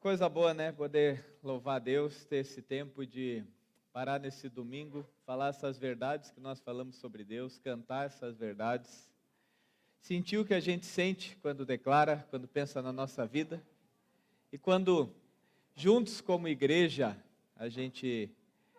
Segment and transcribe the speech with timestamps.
[0.00, 0.70] Coisa boa, né?
[0.70, 3.42] Poder louvar a Deus, ter esse tempo de
[3.92, 9.10] parar nesse domingo, falar essas verdades que nós falamos sobre Deus, cantar essas verdades,
[10.00, 13.60] sentir o que a gente sente quando declara, quando pensa na nossa vida
[14.52, 15.12] e quando
[15.74, 17.16] juntos como igreja
[17.56, 18.30] a gente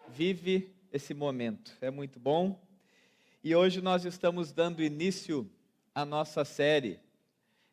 [0.07, 1.75] vive esse momento.
[1.81, 2.57] É muito bom.
[3.43, 5.51] E hoje nós estamos dando início
[5.93, 6.97] à nossa série.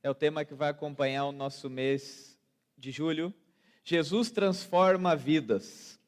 [0.03, 2.36] É o tema que vai acompanhar o nosso mês
[2.77, 3.33] de julho,
[3.85, 5.99] Jesus transforma vidas.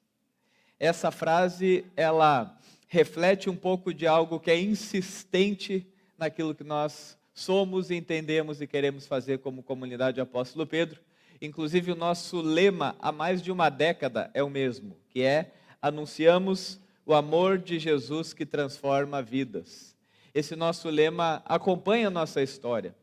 [0.79, 5.87] Essa frase, ela reflete um pouco de algo que é insistente
[6.17, 11.01] naquilo que nós somos, entendemos e queremos fazer como comunidade Apóstolo Pedro.
[11.41, 16.81] Inclusive, o nosso lema há mais de uma década é o mesmo, que é anunciamos
[17.07, 19.97] o amor de Jesus que transforma vidas.
[20.35, 22.95] Esse nosso lema acompanha a nossa história.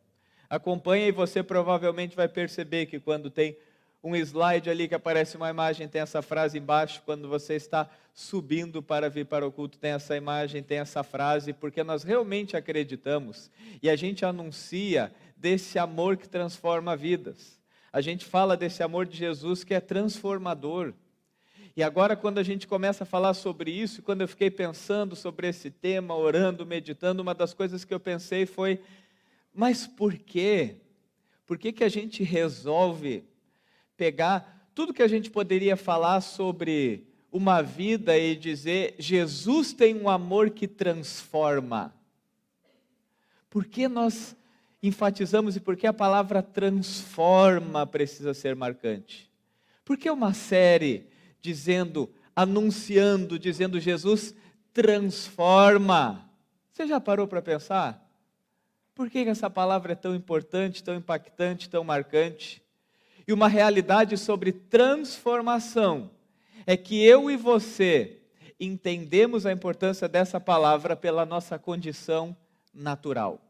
[0.50, 3.58] Acompanha e você provavelmente vai perceber que quando tem
[4.04, 8.82] um slide ali que aparece uma imagem, tem essa frase embaixo, quando você está subindo
[8.82, 13.50] para vir para o culto, tem essa imagem, tem essa frase, porque nós realmente acreditamos
[13.82, 17.60] e a gente anuncia desse amor que transforma vidas.
[17.92, 20.94] A gente fala desse amor de Jesus que é transformador.
[21.76, 25.48] E agora, quando a gente começa a falar sobre isso, quando eu fiquei pensando sobre
[25.48, 28.80] esse tema, orando, meditando, uma das coisas que eu pensei foi:
[29.56, 30.76] mas por quê?
[31.46, 33.24] Por que, que a gente resolve
[33.96, 40.10] pegar tudo que a gente poderia falar sobre uma vida e dizer: Jesus tem um
[40.10, 41.94] amor que transforma?
[43.50, 44.36] Por que nós
[44.84, 49.32] enfatizamos e por que a palavra transforma precisa ser marcante?
[49.86, 51.08] Por que uma série
[51.42, 54.36] dizendo, anunciando, dizendo Jesus
[54.74, 56.30] transforma?
[56.74, 58.05] Você já parou para pensar?
[58.96, 62.64] Por que essa palavra é tão importante, tão impactante, tão marcante?
[63.28, 66.12] E uma realidade sobre transformação
[66.66, 68.22] é que eu e você
[68.58, 72.36] entendemos a importância dessa palavra pela nossa condição
[72.74, 73.42] natural.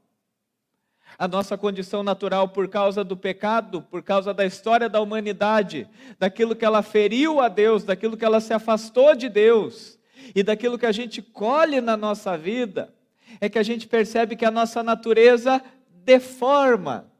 [1.15, 5.87] A nossa condição natural por causa do pecado, por causa da história da humanidade,
[6.17, 9.99] daquilo que ela feriu a Deus, daquilo que ela se afastou de Deus
[10.33, 12.91] e daquilo que a gente colhe na nossa vida
[13.39, 15.63] é que a gente percebe que a nossa natureza
[16.03, 17.11] deforma,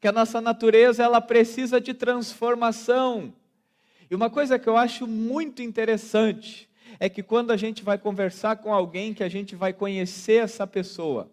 [0.00, 3.34] que a nossa natureza ela precisa de transformação.
[4.10, 8.56] E uma coisa que eu acho muito interessante é que quando a gente vai conversar
[8.56, 11.30] com alguém que a gente vai conhecer essa pessoa,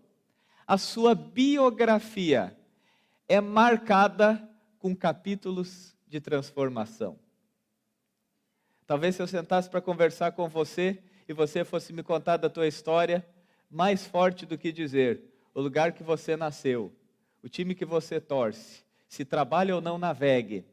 [0.65, 2.55] a sua biografia
[3.27, 4.47] é marcada
[4.79, 7.17] com capítulos de transformação.
[8.85, 12.67] Talvez se eu sentasse para conversar com você e você fosse me contar da tua
[12.67, 13.25] história,
[13.69, 15.21] mais forte do que dizer
[15.53, 16.93] o lugar que você nasceu,
[17.43, 20.63] o time que você torce, se trabalha ou não navegue,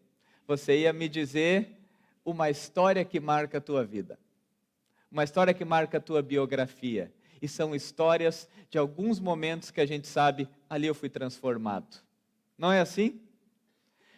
[0.46, 1.68] você ia me dizer
[2.24, 4.18] uma história que marca a tua vida,
[5.10, 7.12] uma história que marca a tua biografia.
[7.40, 12.02] E são histórias de alguns momentos que a gente sabe, ali eu fui transformado.
[12.56, 13.20] Não é assim?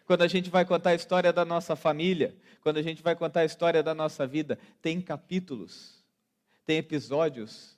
[0.05, 3.41] Quando a gente vai contar a história da nossa família, quando a gente vai contar
[3.41, 6.05] a história da nossa vida, tem capítulos,
[6.65, 7.77] tem episódios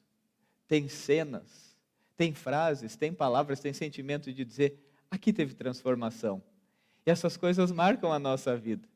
[0.69, 1.77] tem cenas,
[2.17, 4.79] tem frases, tem palavras, tem sentimento de dizer:
[5.11, 6.43] aqui teve transformação.
[7.07, 8.87] E essas coisas marcam a nossa vida.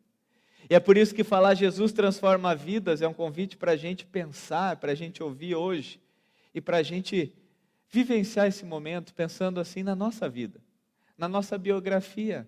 [0.68, 4.06] E é por isso que falar Jesus transforma vidas é um convite para a gente
[4.06, 6.00] pensar, para a gente ouvir hoje
[6.54, 7.34] e para a gente
[7.90, 10.60] vivenciar esse momento pensando assim na nossa vida,
[11.16, 12.46] na nossa biografia,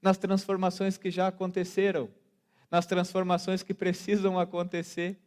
[0.00, 2.08] nas transformações que já aconteceram,
[2.70, 5.18] nas transformações que precisam acontecer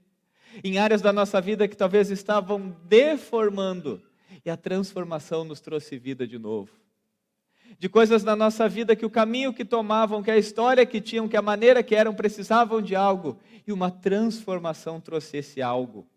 [0.63, 4.01] em áreas da nossa vida que talvez estavam deformando,
[4.45, 6.71] e a transformação nos trouxe vida de novo.
[7.79, 11.27] De coisas na nossa vida que o caminho que tomavam, que a história que tinham,
[11.27, 16.07] que a maneira que eram, precisavam de algo, e uma transformação trouxe esse algo.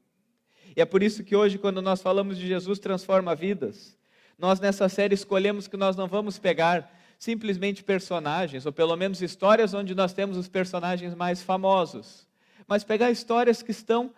[0.76, 3.98] E é por isso que hoje, quando nós falamos de Jesus transforma vidas,
[4.38, 9.74] nós nessa série escolhemos que nós não vamos pegar simplesmente personagens, ou pelo menos histórias
[9.74, 12.28] onde nós temos os personagens mais famosos,
[12.66, 14.12] mas pegar histórias que estão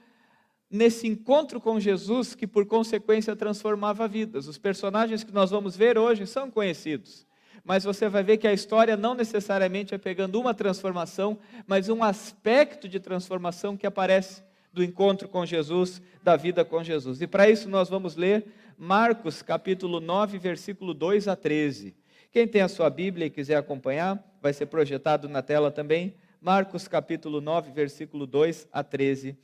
[0.70, 4.46] nesse encontro com Jesus que, por consequência, transformava vidas.
[4.46, 7.26] Os personagens que nós vamos ver hoje são conhecidos,
[7.64, 12.04] mas você vai ver que a história não necessariamente é pegando uma transformação, mas um
[12.04, 17.20] aspecto de transformação que aparece do encontro com Jesus, da vida com Jesus.
[17.20, 18.46] E para isso nós vamos ler
[18.78, 21.96] Marcos capítulo 9, versículo 2 a 13.
[22.30, 26.14] Quem tem a sua Bíblia e quiser acompanhar, vai ser projetado na tela também.
[26.40, 29.36] Marcos capítulo 9, versículo 2 a 13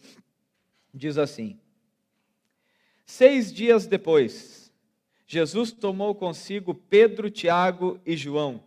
[0.96, 1.60] diz assim:
[3.04, 4.72] Seis dias depois,
[5.26, 8.62] Jesus tomou consigo Pedro, Tiago e João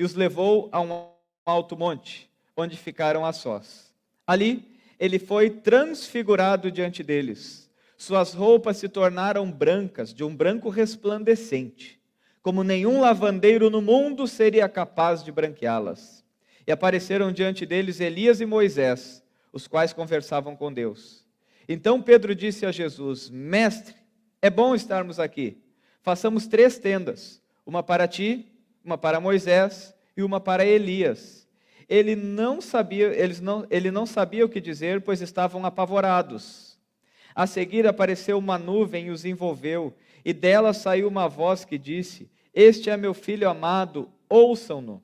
[0.00, 1.08] e os levou a um
[1.44, 3.92] alto monte, onde ficaram a sós.
[4.26, 4.66] Ali,
[4.98, 7.70] ele foi transfigurado diante deles.
[7.98, 12.00] Suas roupas se tornaram brancas, de um branco resplandecente,
[12.40, 16.24] como nenhum lavandeiro no mundo seria capaz de branqueá-las.
[16.66, 19.22] E apareceram diante deles Elias e Moisés,
[19.52, 21.26] os quais conversavam com Deus.
[21.72, 23.94] Então Pedro disse a Jesus: Mestre,
[24.42, 25.62] é bom estarmos aqui.
[26.02, 28.44] Façamos três tendas: uma para ti,
[28.84, 31.48] uma para Moisés e uma para Elias.
[31.88, 36.76] Ele não sabia, eles não, ele não sabia o que dizer, pois estavam apavorados.
[37.36, 39.94] A seguir apareceu uma nuvem e os envolveu,
[40.24, 45.00] e dela saiu uma voz que disse: Este é meu filho amado, ouçam-no.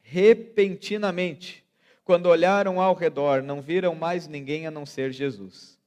[0.00, 1.61] Repentinamente,
[2.04, 5.78] quando olharam ao redor, não viram mais ninguém a não ser Jesus.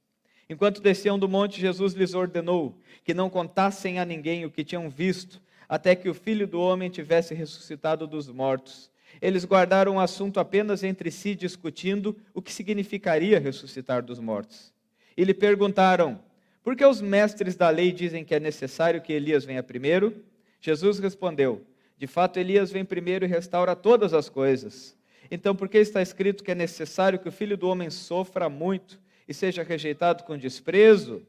[0.48, 4.88] Enquanto desciam do monte, Jesus lhes ordenou que não contassem a ninguém o que tinham
[4.88, 8.90] visto, até que o filho do homem tivesse ressuscitado dos mortos.
[9.20, 14.72] Eles guardaram o assunto apenas entre si, discutindo o que significaria ressuscitar dos mortos.
[15.16, 16.20] E lhe perguntaram:
[16.66, 20.24] por que os mestres da lei dizem que é necessário que Elias venha primeiro?
[20.60, 21.64] Jesus respondeu:
[21.96, 24.95] De fato, Elias vem primeiro e restaura todas as coisas.
[25.30, 29.00] Então, por que está escrito que é necessário que o filho do homem sofra muito
[29.28, 31.26] e seja rejeitado com desprezo?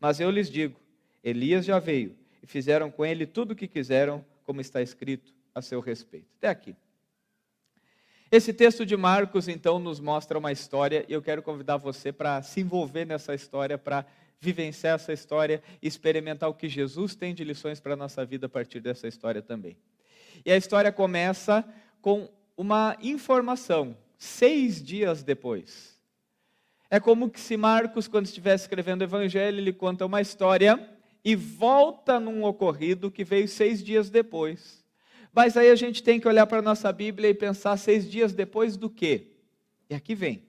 [0.00, 0.78] Mas eu lhes digo:
[1.22, 5.62] Elias já veio e fizeram com ele tudo o que quiseram, como está escrito a
[5.62, 6.26] seu respeito.
[6.38, 6.76] Até aqui.
[8.30, 12.42] Esse texto de Marcos, então, nos mostra uma história e eu quero convidar você para
[12.42, 14.04] se envolver nessa história, para
[14.40, 18.46] vivenciar essa história e experimentar o que Jesus tem de lições para a nossa vida
[18.46, 19.76] a partir dessa história também.
[20.44, 21.64] E a história começa
[22.00, 25.96] com uma informação, seis dias depois.
[26.88, 30.88] É como que se Marcos, quando estivesse escrevendo o Evangelho, ele conta uma história
[31.24, 34.84] e volta num ocorrido que veio seis dias depois.
[35.32, 38.32] Mas aí a gente tem que olhar para a nossa Bíblia e pensar seis dias
[38.32, 39.32] depois do quê?
[39.90, 40.45] E aqui vem.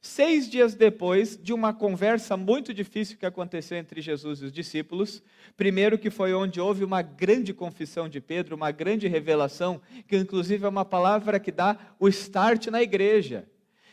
[0.00, 5.22] Seis dias depois de uma conversa muito difícil que aconteceu entre Jesus e os discípulos,
[5.56, 10.64] primeiro que foi onde houve uma grande confissão de Pedro, uma grande revelação, que inclusive
[10.64, 13.48] é uma palavra que dá o start na igreja,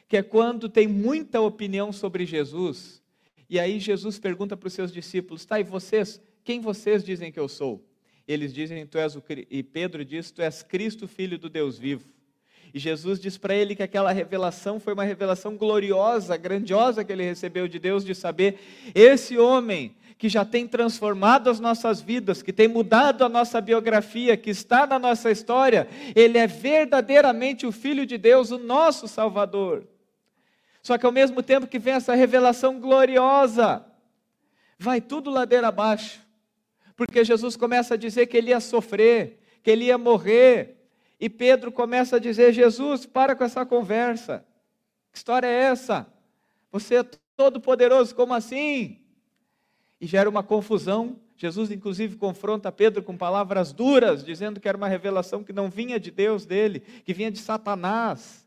[0.07, 3.01] que é quando tem muita opinião sobre Jesus,
[3.49, 6.21] e aí Jesus pergunta para os seus discípulos: tá, e vocês?
[6.43, 7.83] Quem vocês dizem que eu sou?
[8.27, 12.14] Eles dizem: tu és o e Pedro diz: tu és Cristo, filho do Deus vivo.
[12.75, 17.23] E Jesus diz para ele que aquela revelação foi uma revelação gloriosa, grandiosa que ele
[17.23, 18.59] recebeu de Deus, de saber
[18.93, 24.35] esse homem que já tem transformado as nossas vidas, que tem mudado a nossa biografia,
[24.35, 29.87] que está na nossa história, ele é verdadeiramente o Filho de Deus, o nosso Salvador.
[30.81, 33.85] Só que ao mesmo tempo que vem essa revelação gloriosa,
[34.77, 36.19] vai tudo ladeira abaixo.
[36.97, 40.74] Porque Jesus começa a dizer que ele ia sofrer, que ele ia morrer.
[41.19, 44.45] E Pedro começa a dizer: Jesus, para com essa conversa.
[45.11, 46.07] Que história é essa?
[46.71, 47.03] Você é
[47.35, 48.99] todo poderoso, como assim?
[49.99, 51.19] E gera uma confusão.
[51.37, 55.99] Jesus, inclusive, confronta Pedro com palavras duras, dizendo que era uma revelação que não vinha
[55.99, 58.45] de Deus dele, que vinha de Satanás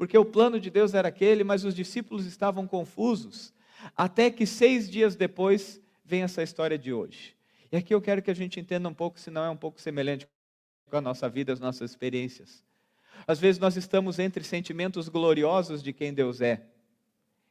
[0.00, 3.52] porque o plano de Deus era aquele, mas os discípulos estavam confusos,
[3.94, 7.36] até que seis dias depois vem essa história de hoje.
[7.70, 9.78] E aqui eu quero que a gente entenda um pouco, se não é um pouco
[9.78, 10.26] semelhante
[10.90, 12.62] com a nossa vida, as nossas experiências.
[13.26, 16.62] Às vezes nós estamos entre sentimentos gloriosos de quem Deus é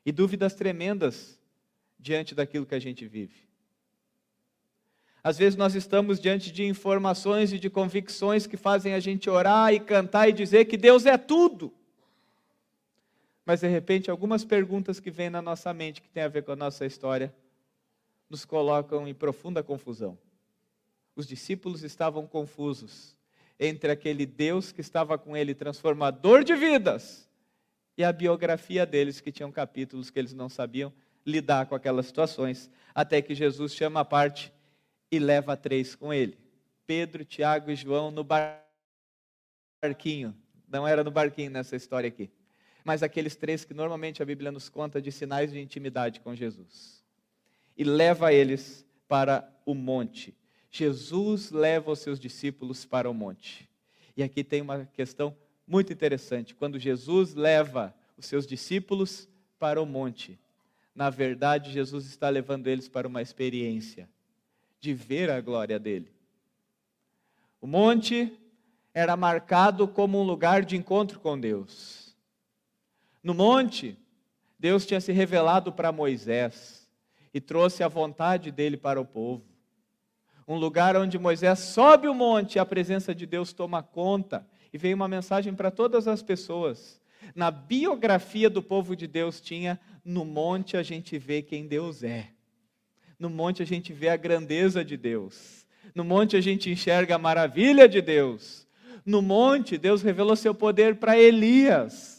[0.06, 1.40] e dúvidas tremendas
[1.98, 3.48] diante daquilo que a gente vive.
[5.24, 9.74] Às vezes nós estamos diante de informações e de convicções que fazem a gente orar
[9.74, 11.74] e cantar e dizer que Deus é tudo
[13.50, 16.52] mas de repente algumas perguntas que vêm na nossa mente que tem a ver com
[16.52, 17.34] a nossa história
[18.30, 20.20] nos colocam em profunda confusão.
[21.16, 23.18] Os discípulos estavam confusos
[23.60, 27.30] entre aquele Deus que estava com ele, transformador de vidas,
[27.98, 30.94] e a biografia deles, que tinham capítulos que eles não sabiam
[31.26, 34.54] lidar com aquelas situações, até que Jesus chama a parte
[35.12, 36.38] e leva três com ele:
[36.88, 38.24] Pedro, Tiago e João no
[39.84, 40.34] barquinho.
[40.68, 42.32] Não era no barquinho nessa história aqui
[42.90, 47.04] mas aqueles três que normalmente a Bíblia nos conta de sinais de intimidade com Jesus.
[47.78, 50.36] E leva eles para o monte.
[50.70, 53.70] Jesus leva os seus discípulos para o monte.
[54.16, 55.36] E aqui tem uma questão
[55.66, 56.54] muito interessante.
[56.54, 60.40] Quando Jesus leva os seus discípulos para o monte,
[60.94, 64.10] na verdade, Jesus está levando eles para uma experiência
[64.80, 66.12] de ver a glória dele.
[67.62, 68.38] O monte
[68.94, 72.16] era marcado como um lugar de encontro com Deus.
[73.24, 73.98] No monte,
[74.58, 76.90] Deus tinha se revelado para Moisés
[77.34, 79.49] e trouxe a vontade dele para o povo.
[80.50, 84.80] Um lugar onde Moisés sobe o monte e a presença de Deus toma conta E
[84.80, 87.00] veio uma mensagem para todas as pessoas.
[87.36, 92.30] Na biografia do povo de Deus tinha: no monte a gente vê quem Deus é.
[93.20, 95.68] No monte a gente vê a grandeza de Deus.
[95.94, 98.68] No monte a gente enxerga a maravilha de Deus.
[99.06, 102.19] No monte, Deus revelou seu poder para Elias.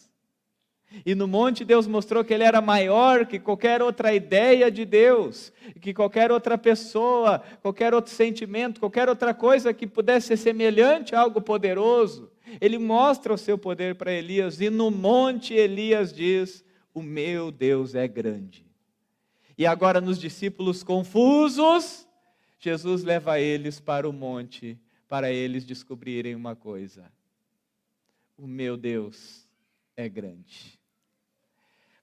[1.06, 5.52] E no monte Deus mostrou que ele era maior que qualquer outra ideia de Deus,
[5.80, 11.20] que qualquer outra pessoa, qualquer outro sentimento, qualquer outra coisa que pudesse ser semelhante a
[11.20, 12.30] algo poderoso.
[12.60, 17.94] Ele mostra o seu poder para Elias e no monte Elias diz: "O meu Deus
[17.94, 18.66] é grande".
[19.56, 22.08] E agora nos discípulos confusos,
[22.58, 24.78] Jesus leva eles para o monte
[25.08, 27.12] para eles descobrirem uma coisa:
[28.36, 29.48] o meu Deus
[29.96, 30.79] é grande.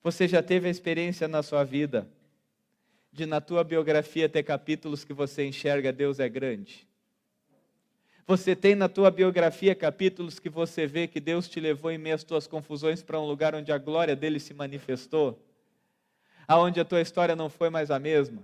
[0.08, 2.08] Você já teve a experiência na sua vida
[3.12, 6.88] de na tua biografia ter capítulos que você enxerga Deus é grande?
[8.26, 12.16] Você tem na tua biografia capítulos que você vê que Deus te levou em meio
[12.16, 15.46] às tuas confusões para um lugar onde a glória dele se manifestou?
[16.48, 18.42] Aonde a tua história não foi mais a mesma?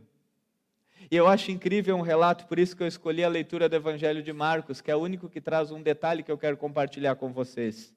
[1.09, 4.21] E eu acho incrível um relato, por isso que eu escolhi a leitura do Evangelho
[4.21, 7.31] de Marcos, que é o único que traz um detalhe que eu quero compartilhar com
[7.31, 7.92] vocês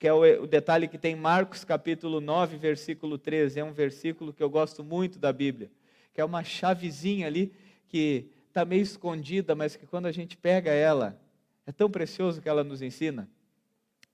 [0.00, 3.60] que é o, detalhe que tem Marcos capítulo 9, versículo 13.
[3.60, 5.70] É um versículo que eu gosto muito da Bíblia,
[6.14, 7.52] que é uma chavezinha ali
[7.86, 11.20] que está meio escondida, mas que quando a gente pega ela,
[11.66, 13.28] é tão precioso que ela nos ensina.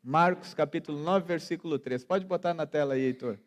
[0.02, 2.02] Marcos capítulo 9, versículo 3.
[2.02, 3.38] Pode botar na tela aí, Heitor.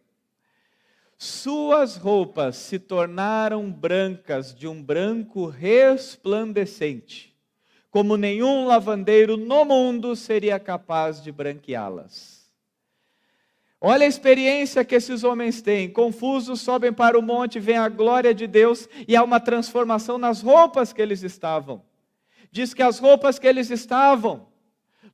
[1.17, 7.37] Suas roupas se tornaram brancas de um branco resplandecente
[7.89, 12.39] como nenhum lavandeiro no mundo seria capaz de branqueá-las.
[13.81, 15.89] Olha a experiência que esses homens têm.
[15.89, 20.41] Confusos, sobem para o monte, vem a glória de Deus e há uma transformação nas
[20.41, 21.81] roupas que eles estavam.
[22.51, 24.47] Diz que as roupas que eles estavam,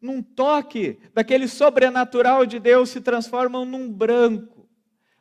[0.01, 4.67] num toque daquele sobrenatural de Deus, se transformam num branco.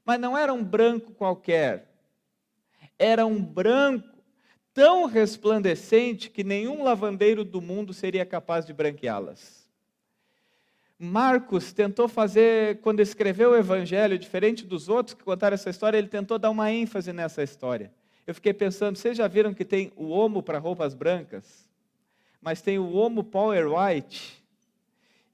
[0.05, 1.91] Mas não era um branco qualquer.
[2.99, 4.14] Era um branco
[4.75, 9.65] tão resplandecente que nenhum lavandeiro do mundo seria capaz de branqueá-las.
[10.99, 16.09] Marcos tentou fazer, quando escreveu o Evangelho, diferente dos outros que contaram essa história, ele
[16.09, 17.93] tentou dar uma ênfase nessa história.
[18.27, 21.69] Eu fiquei pensando, vocês já viram que tem o homo para roupas brancas?
[22.41, 24.43] Mas tem o homo Power White.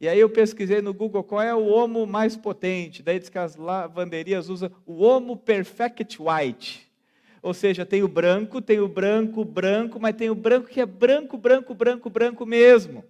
[0.00, 3.02] E aí eu pesquisei no Google qual é o homo mais potente.
[3.02, 6.89] Daí diz que as lavanderias usam o homo Perfect White.
[7.42, 10.86] Ou seja, tem o branco, tem o branco, branco, mas tem o branco que é
[10.86, 13.04] branco, branco, branco, branco mesmo.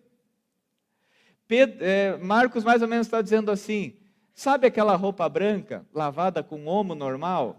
[1.49, 3.95] Pedro, é, Marcos mais ou menos está dizendo assim:
[4.33, 7.59] sabe aquela roupa branca lavada com homo normal,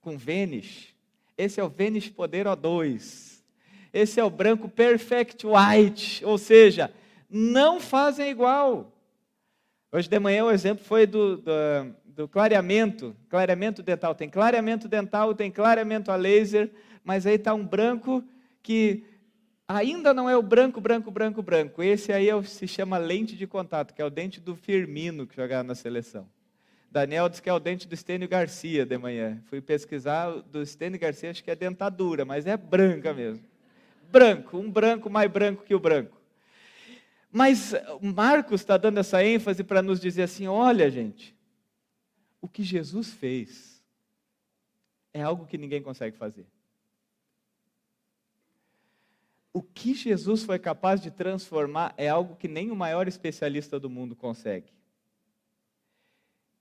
[0.00, 0.94] com Vênus?
[1.36, 3.42] Esse é o Vênus Poder O2.
[3.92, 6.92] Esse é o branco Perfect White, ou seja,
[7.28, 8.92] não fazem igual.
[9.90, 11.50] Hoje de manhã o exemplo foi do, do
[12.16, 14.14] do clareamento, clareamento dental.
[14.14, 16.70] Tem clareamento dental, tem clareamento a laser,
[17.04, 18.24] mas aí está um branco
[18.62, 19.04] que
[19.68, 21.82] ainda não é o branco, branco, branco, branco.
[21.82, 25.36] Esse aí é, se chama lente de contato, que é o dente do Firmino que
[25.36, 26.26] jogava na seleção.
[26.90, 29.38] Daniel disse que é o dente do Estênio Garcia de manhã.
[29.50, 33.44] Fui pesquisar do Estênio Garcia, acho que é dentadura, mas é branca mesmo.
[34.10, 36.18] Branco, um branco mais branco que o branco.
[37.30, 41.35] Mas Marcos está dando essa ênfase para nos dizer assim: olha, gente,
[42.46, 43.84] o que Jesus fez
[45.12, 46.46] é algo que ninguém consegue fazer.
[49.52, 53.90] O que Jesus foi capaz de transformar é algo que nem o maior especialista do
[53.90, 54.72] mundo consegue.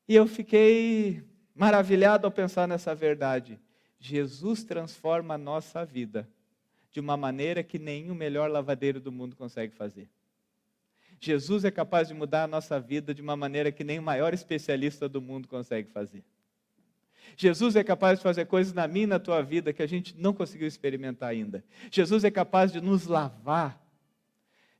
[0.07, 1.23] E eu fiquei
[1.53, 3.59] maravilhado ao pensar nessa verdade.
[3.99, 6.27] Jesus transforma a nossa vida
[6.89, 10.09] de uma maneira que nenhum melhor lavadeiro do mundo consegue fazer.
[11.19, 14.33] Jesus é capaz de mudar a nossa vida de uma maneira que nem o maior
[14.33, 16.23] especialista do mundo consegue fazer.
[17.35, 20.15] Jesus é capaz de fazer coisas na minha e na tua vida que a gente
[20.17, 21.63] não conseguiu experimentar ainda.
[21.91, 23.81] Jesus é capaz de nos lavar,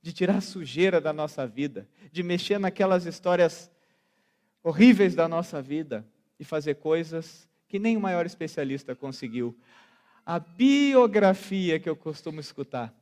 [0.02, 3.72] de tirar a sujeira da nossa vida, de mexer naquelas histórias
[4.64, 6.06] horríveis da nossa vida
[6.40, 9.58] e fazer coisas que nem o maior especialista conseguiu.
[10.26, 12.94] A biografia que eu costumo escutar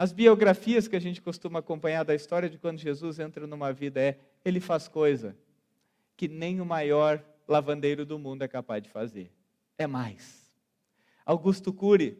[0.00, 4.00] as biografias que a gente costuma acompanhar da história de quando Jesus entra numa vida
[4.00, 5.36] é ele faz coisa
[6.16, 9.30] que nem o maior lavandeiro do mundo é capaz de fazer.
[9.76, 10.50] É mais.
[11.22, 12.16] Augusto Cury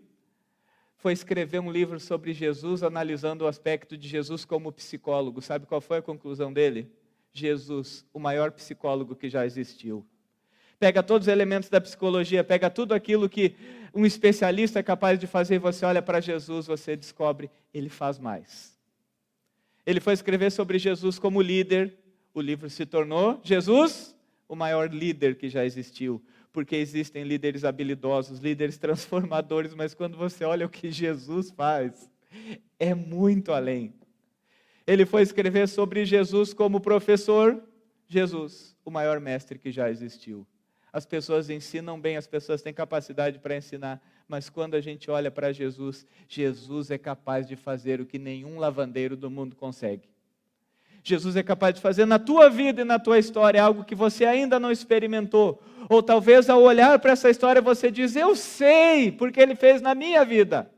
[0.99, 5.41] foi escrever um livro sobre Jesus, analisando o aspecto de Jesus como psicólogo.
[5.41, 6.93] Sabe qual foi a conclusão dele?
[7.33, 10.07] Jesus, o maior psicólogo que já existiu
[10.81, 13.55] pega todos os elementos da psicologia, pega tudo aquilo que
[13.95, 18.77] um especialista é capaz de fazer, você olha para Jesus, você descobre, ele faz mais.
[19.85, 21.99] Ele foi escrever sobre Jesus como líder.
[22.33, 24.17] O livro se tornou Jesus,
[24.49, 26.23] o maior líder que já existiu.
[26.53, 32.11] Porque existem líderes habilidosos, líderes transformadores, mas quando você olha o que Jesus faz,
[32.79, 33.93] é muito além.
[34.87, 37.63] Ele foi escrever sobre Jesus como professor,
[38.09, 40.47] Jesus, o maior mestre que já existiu.
[40.93, 45.31] As pessoas ensinam bem, as pessoas têm capacidade para ensinar, mas quando a gente olha
[45.31, 50.09] para Jesus, Jesus é capaz de fazer o que nenhum lavandeiro do mundo consegue.
[51.03, 54.25] Jesus é capaz de fazer na tua vida e na tua história algo que você
[54.25, 55.63] ainda não experimentou.
[55.89, 59.95] Ou talvez ao olhar para essa história você diz: Eu sei, porque Ele fez na
[59.95, 60.71] minha vida.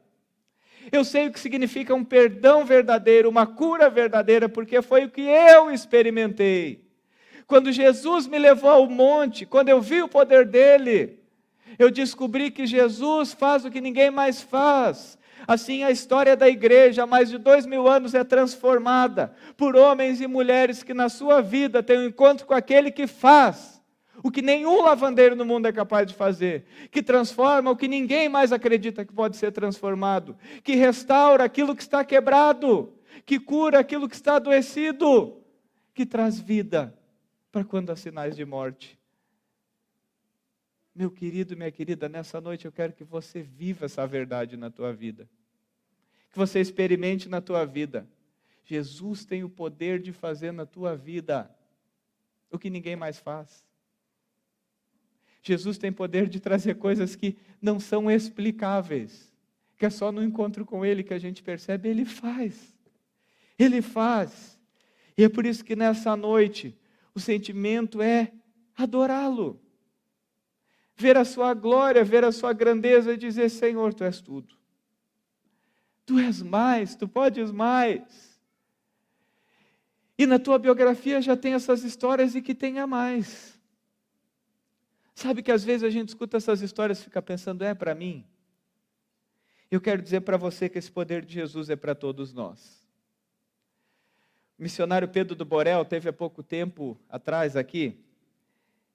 [0.90, 5.22] Eu sei o que significa um perdão verdadeiro, uma cura verdadeira, porque foi o que
[5.22, 6.81] eu experimentei.
[7.46, 11.18] Quando Jesus me levou ao monte, quando eu vi o poder dele,
[11.78, 15.18] eu descobri que Jesus faz o que ninguém mais faz.
[15.46, 20.20] Assim, a história da igreja, há mais de dois mil anos, é transformada por homens
[20.20, 23.82] e mulheres que na sua vida têm um encontro com aquele que faz
[24.22, 28.28] o que nenhum lavandeiro no mundo é capaz de fazer, que transforma o que ninguém
[28.28, 32.92] mais acredita que pode ser transformado, que restaura aquilo que está quebrado,
[33.26, 35.42] que cura aquilo que está adoecido,
[35.92, 36.94] que traz vida
[37.52, 38.98] para quando há sinais de morte.
[40.94, 44.92] Meu querido, minha querida, nessa noite eu quero que você viva essa verdade na tua
[44.92, 45.28] vida.
[46.30, 48.08] Que você experimente na tua vida.
[48.64, 51.54] Jesus tem o poder de fazer na tua vida
[52.50, 53.66] o que ninguém mais faz.
[55.42, 59.30] Jesus tem poder de trazer coisas que não são explicáveis,
[59.76, 62.74] que é só no encontro com Ele que a gente percebe, Ele faz.
[63.58, 64.58] Ele faz.
[65.18, 66.78] E é por isso que nessa noite
[67.14, 68.32] o sentimento é
[68.76, 69.60] adorá-lo.
[70.96, 74.56] Ver a sua glória, ver a sua grandeza e dizer: Senhor, tu és tudo.
[76.04, 78.40] Tu és mais, tu podes mais.
[80.18, 83.58] E na tua biografia já tem essas histórias e que tenha mais.
[85.14, 88.26] Sabe que às vezes a gente escuta essas histórias e fica pensando, é para mim?
[89.70, 92.81] Eu quero dizer para você que esse poder de Jesus é para todos nós.
[94.62, 97.98] Missionário Pedro do Borel teve há pouco tempo atrás aqui,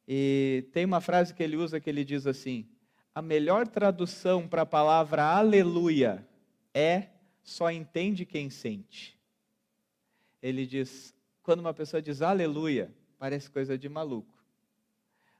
[0.08, 2.66] e tem uma frase que ele usa que ele diz assim:
[3.14, 6.26] a melhor tradução para a palavra aleluia
[6.74, 7.08] é
[7.44, 9.20] só entende quem sente.
[10.42, 14.42] Ele diz: quando uma pessoa diz aleluia, parece coisa de maluco.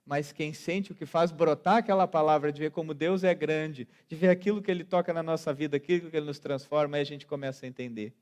[0.06, 3.88] Mas quem sente o que faz brotar aquela palavra, de ver como Deus é grande,
[4.10, 7.02] de ver aquilo que Ele toca na nossa vida, aquilo que Ele nos transforma, aí
[7.02, 8.14] a gente começa a entender.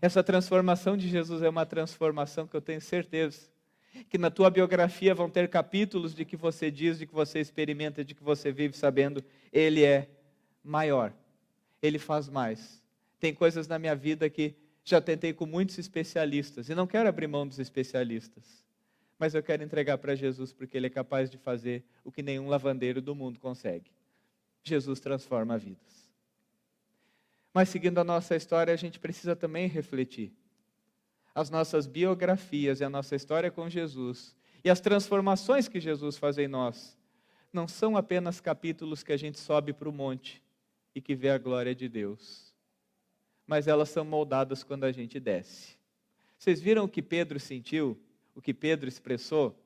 [0.00, 3.48] Essa transformação de Jesus é uma transformação que eu tenho certeza
[4.08, 8.04] que na tua biografia vão ter capítulos de que você diz, de que você experimenta,
[8.04, 10.08] de que você vive sabendo, Ele é
[10.62, 11.12] maior,
[11.82, 12.82] Ele faz mais.
[13.18, 17.26] Tem coisas na minha vida que já tentei com muitos especialistas e não quero abrir
[17.26, 18.64] mão dos especialistas,
[19.18, 22.48] mas eu quero entregar para Jesus porque Ele é capaz de fazer o que nenhum
[22.48, 23.90] lavandeiro do mundo consegue.
[24.62, 25.97] Jesus transforma vidas.
[27.52, 30.32] Mas seguindo a nossa história, a gente precisa também refletir.
[31.34, 36.36] As nossas biografias e a nossa história com Jesus e as transformações que Jesus faz
[36.38, 36.96] em nós
[37.52, 40.42] não são apenas capítulos que a gente sobe para o monte
[40.94, 42.54] e que vê a glória de Deus,
[43.46, 45.78] mas elas são moldadas quando a gente desce.
[46.38, 47.98] Vocês viram o que Pedro sentiu?
[48.34, 49.58] O que Pedro expressou?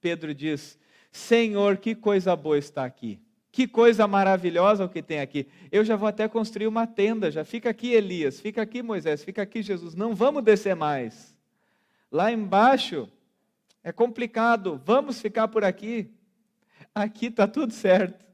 [0.00, 0.78] Pedro diz:
[1.12, 3.20] Senhor, que coisa boa está aqui.
[3.58, 5.48] Que coisa maravilhosa o que tem aqui.
[5.72, 9.42] Eu já vou até construir uma tenda, já fica aqui Elias, fica aqui Moisés, fica
[9.42, 9.96] aqui Jesus.
[9.96, 11.36] Não vamos descer mais.
[12.08, 13.08] Lá embaixo
[13.82, 16.08] é complicado, vamos ficar por aqui.
[16.94, 18.24] Aqui está tudo certo.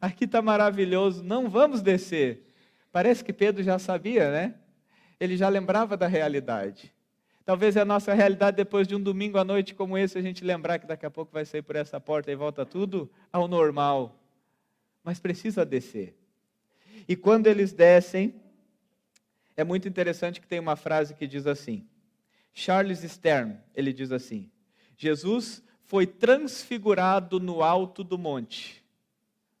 [0.00, 2.42] Aqui está maravilhoso, não vamos descer.
[2.90, 4.54] Parece que Pedro já sabia, né?
[5.20, 6.90] Ele já lembrava da realidade.
[7.44, 10.78] Talvez a nossa realidade, depois de um domingo à noite como esse, a gente lembrar
[10.78, 14.18] que daqui a pouco vai sair por essa porta e volta tudo ao normal
[15.02, 16.16] mas precisa descer.
[17.08, 18.34] E quando eles descem,
[19.56, 21.86] é muito interessante que tem uma frase que diz assim:
[22.52, 24.50] Charles Stern, ele diz assim:
[24.96, 28.82] Jesus foi transfigurado no alto do monte,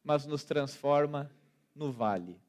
[0.04, 1.30] mas nos transforma
[1.74, 2.40] no vale.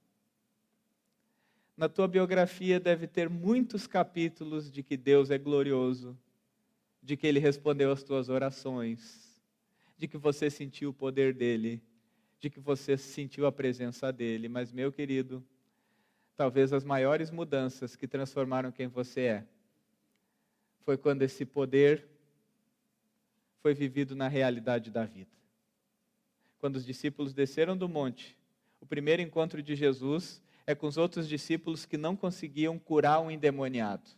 [1.76, 6.18] Na tua biografia deve ter muitos capítulos de que Deus é glorioso,
[7.02, 9.42] de que ele respondeu às tuas orações,
[9.98, 11.82] de que você sentiu o poder dele
[12.44, 15.42] de que você sentiu a presença dele, mas, meu querido,
[16.36, 19.48] talvez as maiores mudanças que transformaram quem você é
[20.82, 22.06] foi quando esse poder
[23.62, 25.32] foi vivido na realidade da vida.
[26.60, 28.38] Quando os discípulos desceram do monte,
[28.82, 33.32] o primeiro encontro de Jesus é com os outros discípulos que não conseguiam curar um
[33.32, 34.10] endemoniado.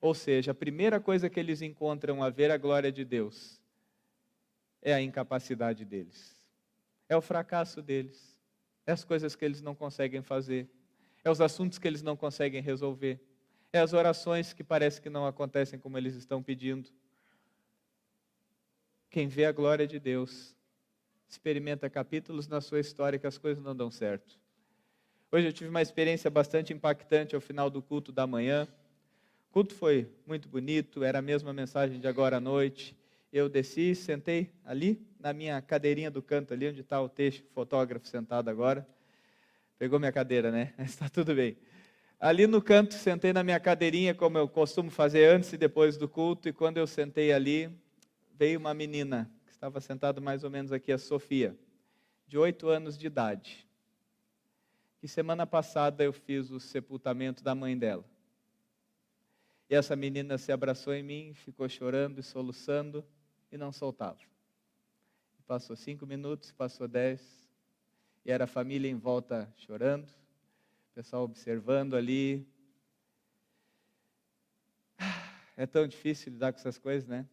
[0.00, 3.60] Ou seja, a primeira coisa que eles encontram a ver a glória de Deus
[4.82, 6.39] é a incapacidade deles,
[7.10, 8.38] é o fracasso deles,
[8.86, 10.70] é as coisas que eles não conseguem fazer,
[11.24, 13.20] é os assuntos que eles não conseguem resolver,
[13.72, 16.88] é as orações que parece que não acontecem como eles estão pedindo.
[19.10, 20.54] Quem vê a glória de Deus
[21.28, 24.38] experimenta capítulos na sua história que as coisas não dão certo.
[25.32, 28.68] Hoje eu tive uma experiência bastante impactante ao final do culto da manhã.
[29.48, 32.96] O culto foi muito bonito, era a mesma mensagem de agora à noite.
[33.32, 38.08] Eu desci, sentei ali na minha cadeirinha do canto ali, onde está o texto, fotógrafo
[38.08, 38.86] sentado agora.
[39.78, 40.74] Pegou minha cadeira, né?
[40.80, 41.56] Está tudo bem.
[42.18, 46.06] Ali no canto, sentei na minha cadeirinha, como eu costumo fazer antes e depois do
[46.06, 47.70] culto, e quando eu sentei ali,
[48.34, 51.56] veio uma menina, que estava sentada mais ou menos aqui, a Sofia,
[52.26, 53.66] de oito anos de idade.
[54.98, 58.04] Que semana passada eu fiz o sepultamento da mãe dela.
[59.70, 63.02] E essa menina se abraçou em mim, ficou chorando e soluçando
[63.50, 64.18] e não soltava.
[65.50, 67.20] Passou cinco minutos, passou dez,
[68.24, 72.46] e era a família em volta chorando, o pessoal observando ali.
[75.56, 77.26] É tão difícil lidar com essas coisas, né?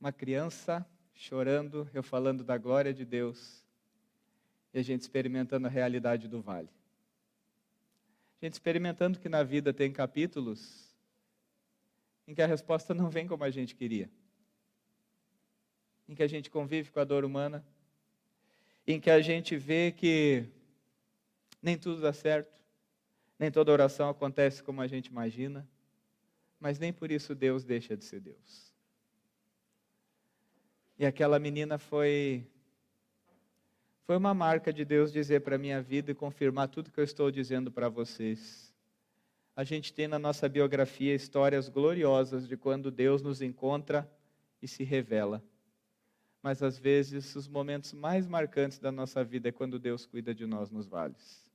[0.00, 0.84] Uma criança
[1.14, 3.64] chorando, eu falando da glória de Deus,
[4.74, 6.70] e a gente experimentando a realidade do vale.
[8.42, 10.92] A gente experimentando que na vida tem capítulos
[12.26, 14.10] em que a resposta não vem como a gente queria.
[16.10, 17.64] Em que a gente convive com a dor humana,
[18.84, 20.44] em que a gente vê que
[21.62, 22.52] nem tudo dá certo,
[23.38, 25.64] nem toda oração acontece como a gente imagina,
[26.58, 28.74] mas nem por isso Deus deixa de ser Deus.
[30.98, 32.44] E aquela menina foi
[34.04, 37.04] foi uma marca de Deus dizer para a minha vida e confirmar tudo que eu
[37.04, 38.74] estou dizendo para vocês.
[39.54, 44.10] A gente tem na nossa biografia histórias gloriosas de quando Deus nos encontra
[44.60, 45.40] e se revela.
[46.42, 50.46] Mas às vezes os momentos mais marcantes da nossa vida é quando Deus cuida de
[50.46, 51.50] nós nos vales.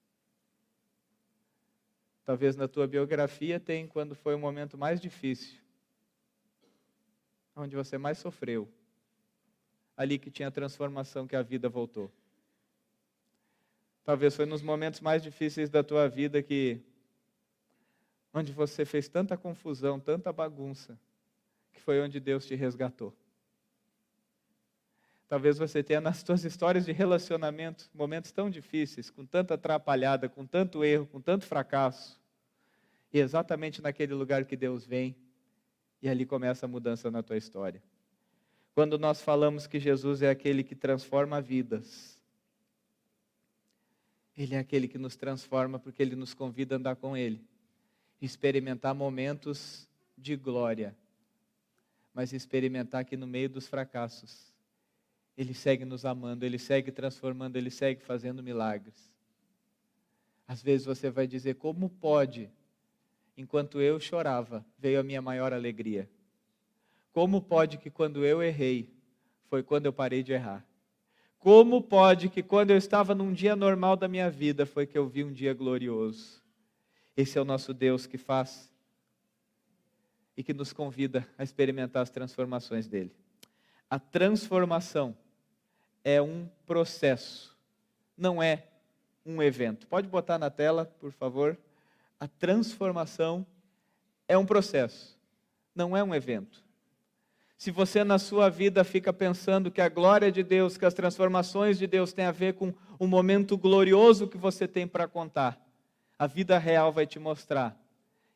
[2.23, 5.59] Talvez na tua biografia tem quando foi o momento mais difícil,
[7.55, 8.67] onde você mais sofreu,
[9.95, 12.11] ali que tinha a transformação que a vida voltou.
[14.03, 16.79] Talvez foi nos momentos mais difíceis da tua vida que
[18.31, 20.99] onde você fez tanta confusão, tanta bagunça,
[21.71, 23.15] que foi onde Deus te resgatou.
[25.27, 30.45] Talvez você tenha nas suas histórias de relacionamento momentos tão difíceis, com tanta atrapalhada, com
[30.45, 32.19] tanto erro, com tanto fracasso.
[33.11, 35.15] E exatamente naquele lugar que Deus vem
[36.01, 37.81] e ali começa a mudança na tua história.
[38.75, 42.19] Quando nós falamos que Jesus é aquele que transforma vidas,
[44.37, 47.41] ele é aquele que nos transforma porque ele nos convida a andar com ele,
[48.21, 50.95] experimentar momentos de glória,
[52.13, 54.53] mas experimentar que no meio dos fracassos,
[55.37, 59.11] ele segue nos amando, ele segue transformando, ele segue fazendo milagres.
[60.47, 62.49] Às vezes você vai dizer: como pode?
[63.37, 66.09] Enquanto eu chorava, veio a minha maior alegria.
[67.11, 68.89] Como pode que quando eu errei,
[69.49, 70.65] foi quando eu parei de errar?
[71.39, 75.07] Como pode que quando eu estava num dia normal da minha vida foi que eu
[75.07, 76.41] vi um dia glorioso?
[77.15, 78.71] Esse é o nosso Deus que faz
[80.35, 83.13] e que nos convida a experimentar as transformações dele.
[83.89, 85.15] A transformação
[86.05, 87.57] é um processo,
[88.15, 88.63] não é
[89.25, 89.87] um evento.
[89.87, 91.57] Pode botar na tela, por favor?
[92.19, 93.43] A transformação
[94.27, 95.17] é um processo,
[95.73, 96.63] não é um evento.
[97.57, 101.79] Se você na sua vida fica pensando que a glória de Deus, que as transformações
[101.79, 105.59] de Deus têm a ver com o momento glorioso que você tem para contar,
[106.19, 107.75] a vida real vai te mostrar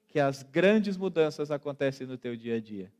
[0.08, 2.92] que as grandes mudanças acontecem no teu dia a dia.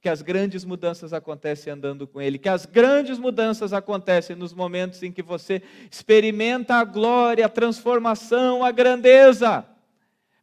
[0.00, 5.02] Que as grandes mudanças acontecem andando com Ele, que as grandes mudanças acontecem nos momentos
[5.02, 9.66] em que você experimenta a glória, a transformação, a grandeza,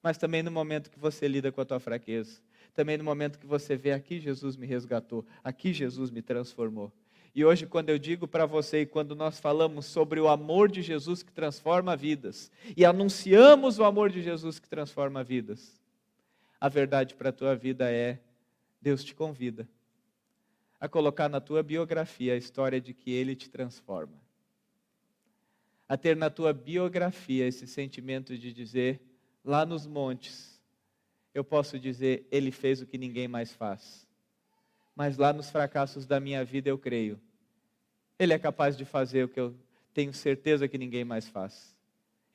[0.04, 3.48] mas também no momento que você lida com a tua fraqueza também no momento que
[3.48, 6.92] você vê aqui Jesus me resgatou, aqui Jesus me transformou.
[7.34, 10.82] E hoje, quando eu digo para você e quando nós falamos sobre o amor de
[10.82, 15.82] Jesus que transforma vidas, e anunciamos o amor de Jesus que transforma vidas,
[16.60, 18.20] a verdade para a tua vida é:
[18.86, 19.68] Deus te convida
[20.80, 24.14] a colocar na tua biografia a história de que Ele te transforma.
[25.90, 29.02] A ter na tua biografia esse sentimento de dizer,
[29.44, 30.62] lá nos montes,
[31.34, 34.08] eu posso dizer, Ele fez o que ninguém mais faz.
[34.96, 37.20] Mas lá nos fracassos da minha vida eu creio.
[38.20, 39.56] Ele é capaz de fazer o que eu
[39.96, 41.76] tenho certeza que ninguém mais faz.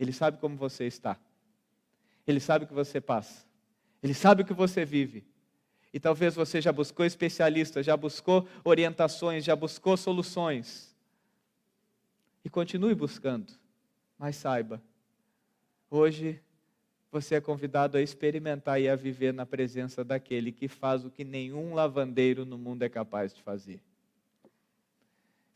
[0.01, 1.17] Ele sabe como você está.
[2.27, 3.47] Ele sabe o que você passa.
[4.03, 5.31] Ele sabe o que você vive.
[5.93, 10.95] E talvez você já buscou especialistas, já buscou orientações, já buscou soluções.
[12.45, 13.53] E continue buscando.
[14.17, 14.81] Mas saiba,
[15.91, 16.41] hoje
[17.11, 21.25] você é convidado a experimentar e a viver na presença daquele que faz o que
[21.25, 23.81] nenhum lavandeiro no mundo é capaz de fazer.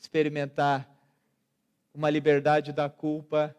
[0.00, 0.90] Experimentar
[1.94, 3.54] uma liberdade da culpa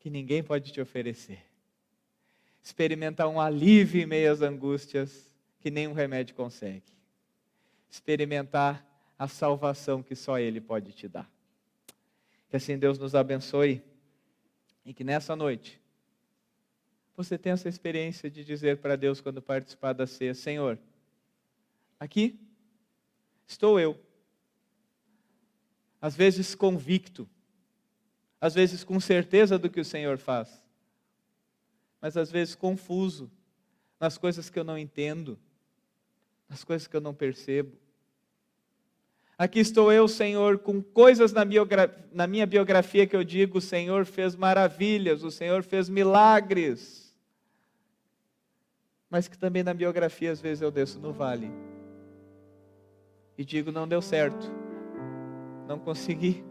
[0.00, 1.44] que ninguém pode te oferecer.
[2.62, 5.33] Experimentar um alívio em meio às angústias
[5.64, 6.92] que nenhum remédio consegue.
[7.88, 8.86] Experimentar
[9.18, 11.26] a salvação que só Ele pode te dar.
[12.50, 13.82] Que assim Deus nos abençoe
[14.84, 15.80] e que nessa noite
[17.16, 20.78] você tenha essa experiência de dizer para Deus quando participar da ceia: Senhor,
[21.98, 22.38] aqui
[23.46, 23.98] estou eu.
[25.98, 27.26] Às vezes convicto,
[28.38, 30.62] às vezes com certeza do que o Senhor faz,
[32.02, 33.32] mas às vezes confuso
[33.98, 35.38] nas coisas que eu não entendo,
[36.48, 37.76] nas coisas que eu não percebo.
[39.36, 41.42] Aqui estou eu, Senhor, com coisas na,
[42.12, 47.04] na minha biografia que eu digo: o Senhor fez maravilhas, o Senhor fez milagres
[49.14, 51.48] mas que também na biografia às vezes eu desço no vale
[53.38, 54.50] e digo: não deu certo,
[55.68, 56.44] não consegui,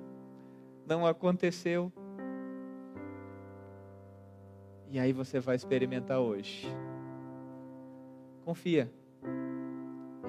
[0.88, 1.92] não aconteceu.
[4.90, 6.66] E aí você vai experimentar hoje.
[8.46, 8.90] Confia.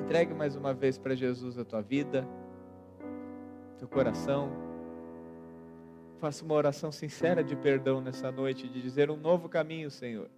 [0.05, 2.27] Entregue mais uma vez para Jesus a tua vida,
[3.79, 4.51] teu coração.
[6.19, 10.31] Faça uma oração sincera de perdão nessa noite, de dizer um novo caminho, Senhor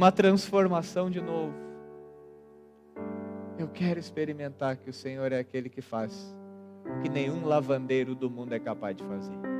[0.00, 1.54] uma transformação de novo.
[3.58, 6.34] Eu quero experimentar que o Senhor é aquele que faz,
[7.02, 9.59] que nenhum lavandeiro do mundo é capaz de fazer.